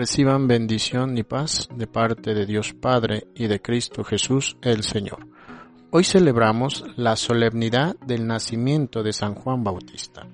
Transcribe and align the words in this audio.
Reciban 0.00 0.48
bendición 0.48 1.18
y 1.18 1.24
paz 1.24 1.68
de 1.74 1.86
parte 1.86 2.32
de 2.32 2.46
Dios 2.46 2.72
Padre 2.72 3.26
y 3.34 3.48
de 3.48 3.60
Cristo 3.60 4.02
Jesús 4.02 4.56
el 4.62 4.82
Señor. 4.82 5.26
Hoy 5.90 6.04
celebramos 6.04 6.86
la 6.96 7.16
solemnidad 7.16 7.96
del 7.96 8.26
nacimiento 8.26 9.02
de 9.02 9.12
San 9.12 9.34
Juan 9.34 9.62
Bautista. 9.62 10.26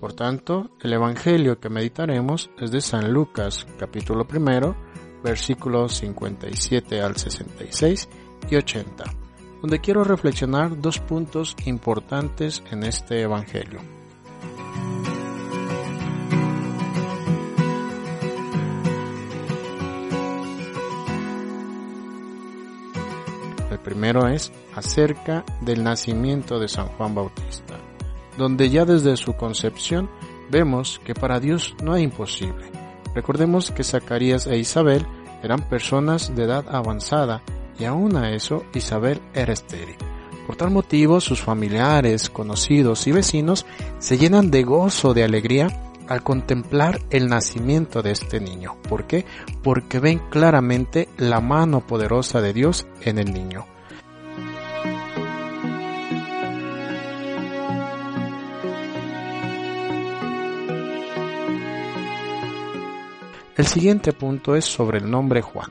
Por 0.00 0.14
tanto, 0.14 0.70
el 0.80 0.94
Evangelio 0.94 1.60
que 1.60 1.68
meditaremos 1.68 2.48
es 2.58 2.70
de 2.70 2.80
San 2.80 3.12
Lucas, 3.12 3.66
capítulo 3.78 4.26
primero, 4.26 4.74
versículos 5.22 5.98
57 5.98 7.02
al 7.02 7.14
66 7.16 8.08
y 8.48 8.56
80, 8.56 9.04
donde 9.60 9.80
quiero 9.82 10.02
reflexionar 10.02 10.80
dos 10.80 10.98
puntos 10.98 11.54
importantes 11.66 12.62
en 12.70 12.84
este 12.84 13.20
Evangelio. 13.20 13.80
El 23.74 23.80
primero 23.80 24.28
es 24.28 24.52
acerca 24.76 25.44
del 25.60 25.82
nacimiento 25.82 26.60
de 26.60 26.68
San 26.68 26.86
Juan 26.86 27.12
Bautista, 27.12 27.74
donde 28.38 28.70
ya 28.70 28.84
desde 28.84 29.16
su 29.16 29.32
concepción 29.32 30.08
vemos 30.48 31.00
que 31.04 31.12
para 31.12 31.40
Dios 31.40 31.74
no 31.82 31.92
hay 31.92 32.04
imposible. 32.04 32.70
Recordemos 33.16 33.72
que 33.72 33.82
Zacarías 33.82 34.46
e 34.46 34.58
Isabel 34.58 35.04
eran 35.42 35.68
personas 35.68 36.36
de 36.36 36.44
edad 36.44 36.64
avanzada 36.68 37.42
y 37.76 37.84
aún 37.84 38.16
a 38.16 38.30
eso 38.30 38.64
Isabel 38.74 39.20
era 39.34 39.52
estéril. 39.52 39.96
Por 40.46 40.54
tal 40.54 40.70
motivo 40.70 41.20
sus 41.20 41.42
familiares, 41.42 42.30
conocidos 42.30 43.08
y 43.08 43.12
vecinos 43.12 43.66
se 43.98 44.18
llenan 44.18 44.52
de 44.52 44.62
gozo, 44.62 45.14
de 45.14 45.24
alegría 45.24 45.66
al 46.06 46.22
contemplar 46.22 47.00
el 47.10 47.26
nacimiento 47.26 48.02
de 48.02 48.12
este 48.12 48.38
niño. 48.38 48.76
¿Por 48.88 49.08
qué? 49.08 49.24
Porque 49.64 49.98
ven 49.98 50.20
claramente 50.30 51.08
la 51.16 51.40
mano 51.40 51.80
poderosa 51.80 52.40
de 52.40 52.52
Dios 52.52 52.86
en 53.00 53.18
el 53.18 53.32
niño. 53.32 53.66
El 63.56 63.66
siguiente 63.66 64.12
punto 64.12 64.56
es 64.56 64.64
sobre 64.64 64.98
el 64.98 65.08
nombre 65.08 65.40
Juan. 65.40 65.70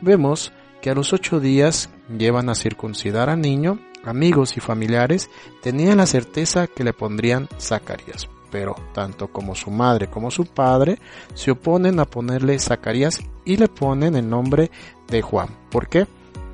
Vemos 0.00 0.52
que 0.80 0.90
a 0.90 0.94
los 0.94 1.12
ocho 1.12 1.40
días 1.40 1.90
llevan 2.16 2.48
a 2.48 2.54
circuncidar 2.54 3.30
al 3.30 3.40
niño, 3.40 3.80
amigos 4.04 4.56
y 4.56 4.60
familiares 4.60 5.28
tenían 5.60 5.96
la 5.96 6.06
certeza 6.06 6.68
que 6.68 6.84
le 6.84 6.92
pondrían 6.92 7.48
Zacarías, 7.58 8.28
pero 8.52 8.76
tanto 8.92 9.28
como 9.28 9.56
su 9.56 9.72
madre 9.72 10.08
como 10.08 10.30
su 10.30 10.46
padre 10.46 11.00
se 11.34 11.50
oponen 11.50 11.98
a 11.98 12.04
ponerle 12.04 12.60
Zacarías 12.60 13.18
y 13.44 13.56
le 13.56 13.66
ponen 13.66 14.14
el 14.14 14.28
nombre 14.28 14.70
de 15.08 15.20
Juan. 15.20 15.48
¿Por 15.70 15.88
qué? 15.88 16.06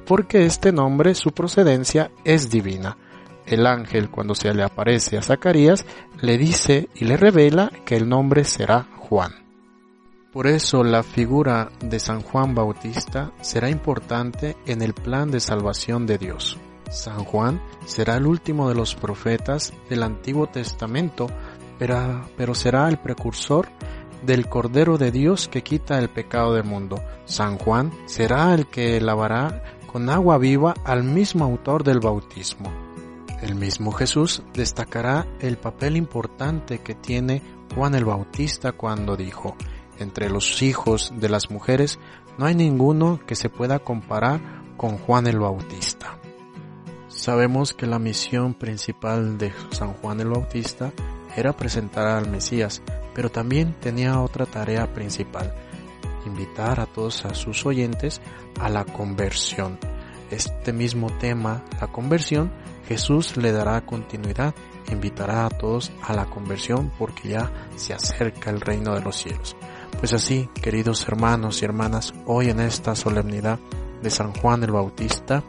Porque 0.07 0.47
este 0.47 0.73
nombre, 0.73 1.15
su 1.15 1.33
procedencia 1.33 2.11
es 2.25 2.49
divina. 2.49 2.97
El 3.45 3.67
ángel 3.67 4.11
cuando 4.11 4.35
se 4.35 4.55
le 4.55 4.63
aparece 4.63 5.19
a 5.19 5.23
Zacarías 5.23 5.85
le 6.23 6.39
dice 6.39 6.89
y 6.95 7.05
le 7.05 7.19
revela 7.19 7.71
que 7.85 7.97
el 7.97 8.09
nombre 8.09 8.45
será 8.45 8.87
Juan. 8.97 9.50
Por 10.33 10.47
eso 10.47 10.84
la 10.84 11.03
figura 11.03 11.73
de 11.81 11.98
San 11.98 12.23
Juan 12.23 12.55
Bautista 12.55 13.33
será 13.41 13.69
importante 13.69 14.56
en 14.64 14.81
el 14.81 14.95
plan 14.95 15.28
de 15.28 15.41
salvación 15.41 16.06
de 16.06 16.19
Dios. 16.19 16.56
San 16.89 17.25
Juan 17.25 17.61
será 17.84 18.17
el 18.17 18.27
último 18.27 18.69
de 18.69 18.77
los 18.77 18.95
profetas 18.95 19.72
del 19.89 20.05
Antiguo 20.05 20.47
Testamento, 20.47 21.27
pero, 21.81 22.55
será 22.55 22.89
el 22.89 22.98
precursor 22.98 23.67
del 24.25 24.48
Cordero 24.48 24.98
de 24.98 25.11
Dios 25.11 25.48
que 25.48 25.64
quita 25.64 25.98
el 25.98 26.09
pecado 26.09 26.55
del 26.55 26.65
mundo. 26.65 27.03
San 27.25 27.59
Juan 27.59 27.91
será 28.06 28.55
el 28.55 28.69
que 28.69 29.00
lavará 29.00 29.65
con 29.91 30.09
agua 30.10 30.38
viva 30.38 30.75
al 30.84 31.03
mismo 31.03 31.44
autor 31.44 31.82
del 31.82 31.99
bautismo. 31.99 32.71
El 33.43 33.56
mismo 33.56 33.91
Jesús 33.91 34.44
destacará 34.53 35.26
el 35.41 35.56
papel 35.56 35.97
importante 35.97 36.78
que 36.78 36.94
tiene 36.94 37.43
Juan 37.75 37.97
el 37.97 38.05
Bautista 38.05 38.72
cuando 38.72 39.16
dijo, 39.16 39.56
entre 40.00 40.28
los 40.28 40.62
hijos 40.62 41.12
de 41.16 41.28
las 41.28 41.50
mujeres 41.50 41.99
no 42.38 42.47
hay 42.47 42.55
ninguno 42.55 43.21
que 43.27 43.37
se 43.37 43.49
pueda 43.49 43.78
comparar 43.78 44.41
con 44.77 44.99
Juan 44.99 45.27
el 45.27 45.38
Bautista. 45.38 46.19
Sabemos 47.09 47.75
que 47.75 47.87
la 47.87 47.99
misión 47.99 48.55
principal 48.55 49.37
de 49.37 49.53
San 49.71 49.93
Juan 49.94 50.21
el 50.21 50.28
Bautista 50.28 50.93
era 51.37 51.53
presentar 51.53 52.06
al 52.06 52.31
Mesías, 52.31 52.83
pero 53.15 53.31
también 53.31 53.75
tenía 53.81 54.21
otra 54.21 54.47
tarea 54.47 54.93
principal, 54.93 55.53
invitar 56.25 56.81
a 56.81 56.87
todos 56.87 57.25
a 57.25 57.34
sus 57.34 57.67
oyentes 57.67 58.21
a 58.59 58.69
la 58.69 58.84
conversión. 58.84 59.78
Este 60.31 60.72
mismo 60.72 61.11
tema, 61.19 61.65
la 61.81 61.88
conversión, 61.88 62.53
Jesús 62.87 63.37
le 63.37 63.53
dará 63.53 63.84
continuidad, 63.84 64.55
invitará 64.91 65.47
a 65.47 65.50
todos 65.50 65.93
a 66.03 66.15
la 66.15 66.27
conversión 66.27 66.91
porque 66.99 67.31
ya 67.31 67.53
se 67.77 67.93
acerca 67.93 68.50
el 68.50 68.61
reino 68.61 68.94
de 68.94 69.03
los 69.03 69.17
cielos. 69.17 69.56
Pues 70.00 70.15
así, 70.15 70.49
queridos 70.62 71.06
hermanos 71.06 71.61
y 71.61 71.66
hermanas, 71.66 72.15
hoy 72.25 72.49
en 72.49 72.61
esta 72.61 72.97
solemnidad 72.97 73.59
de 74.03 74.09
San 74.09 74.33
Juan 74.33 74.62
el 74.65 74.71
Bautista, 74.71 75.44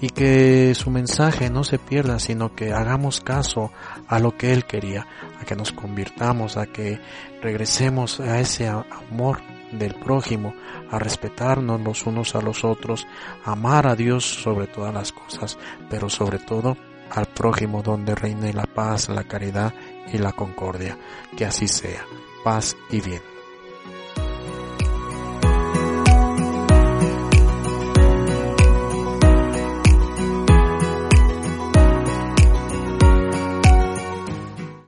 y 0.00 0.08
que 0.08 0.74
su 0.74 0.90
mensaje 0.90 1.50
no 1.50 1.62
se 1.62 1.78
pierda, 1.78 2.18
sino 2.18 2.54
que 2.54 2.72
hagamos 2.72 3.20
caso 3.20 3.70
a 4.08 4.18
lo 4.18 4.34
que 4.38 4.54
Él 4.54 4.64
quería, 4.64 5.06
a 5.38 5.44
que 5.44 5.56
nos 5.56 5.72
convirtamos, 5.72 6.56
a 6.56 6.64
que 6.64 6.98
regresemos 7.42 8.18
a 8.18 8.40
ese 8.40 8.66
amor 8.66 9.42
del 9.72 9.94
prójimo, 9.96 10.54
a 10.90 10.98
respetarnos 10.98 11.78
los 11.82 12.06
unos 12.06 12.34
a 12.34 12.40
los 12.40 12.64
otros, 12.64 13.06
a 13.44 13.52
amar 13.52 13.86
a 13.86 13.94
Dios 13.94 14.24
sobre 14.24 14.68
todas 14.68 14.94
las 14.94 15.12
cosas, 15.12 15.58
pero 15.90 16.08
sobre 16.08 16.38
todo 16.38 16.78
al 17.10 17.26
prójimo 17.26 17.82
donde 17.82 18.14
reine 18.14 18.54
la 18.54 18.64
paz, 18.64 19.10
la 19.10 19.24
caridad 19.24 19.74
y 20.10 20.16
la 20.16 20.32
concordia. 20.32 20.96
Que 21.36 21.44
así 21.44 21.68
sea. 21.68 22.06
Paz 22.42 22.74
y 22.90 23.02
bien. 23.02 23.31